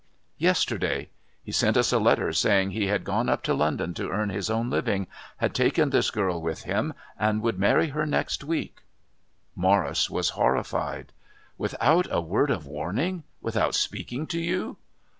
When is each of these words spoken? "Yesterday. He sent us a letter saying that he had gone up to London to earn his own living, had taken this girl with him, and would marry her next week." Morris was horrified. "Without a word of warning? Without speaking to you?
"Yesterday. 0.39 1.11
He 1.43 1.51
sent 1.51 1.77
us 1.77 1.93
a 1.93 1.99
letter 1.99 2.33
saying 2.33 2.69
that 2.69 2.73
he 2.73 2.87
had 2.87 3.03
gone 3.03 3.29
up 3.29 3.43
to 3.43 3.53
London 3.53 3.93
to 3.93 4.09
earn 4.09 4.29
his 4.31 4.49
own 4.49 4.67
living, 4.71 5.05
had 5.37 5.53
taken 5.53 5.91
this 5.91 6.09
girl 6.09 6.41
with 6.41 6.63
him, 6.63 6.95
and 7.19 7.43
would 7.43 7.59
marry 7.59 7.89
her 7.89 8.07
next 8.07 8.43
week." 8.43 8.79
Morris 9.55 10.09
was 10.09 10.29
horrified. 10.29 11.13
"Without 11.55 12.07
a 12.09 12.19
word 12.19 12.49
of 12.49 12.65
warning? 12.65 13.21
Without 13.41 13.75
speaking 13.75 14.25
to 14.25 14.39
you? 14.41 14.77